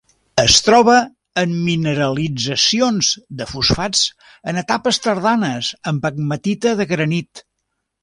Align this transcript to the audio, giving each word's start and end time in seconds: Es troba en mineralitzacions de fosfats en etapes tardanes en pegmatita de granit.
Es 0.43 0.53
troba 0.67 0.95
en 1.41 1.53
mineralitzacions 1.67 3.11
de 3.43 3.49
fosfats 3.53 4.03
en 4.53 4.65
etapes 4.65 5.03
tardanes 5.07 5.73
en 5.93 6.05
pegmatita 6.09 6.79
de 6.83 6.93
granit. 6.95 7.49